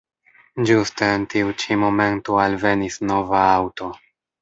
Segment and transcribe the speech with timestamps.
[0.69, 3.97] Ĝuste en tiu ĉi momento alvenis nova aŭto.